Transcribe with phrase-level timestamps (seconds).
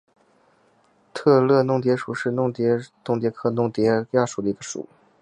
[1.13, 2.79] 特乐弄蝶属是弄蝶
[3.31, 4.89] 科弄蝶亚科中的一个属。